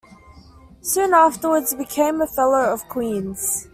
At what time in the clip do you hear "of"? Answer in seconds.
2.73-2.89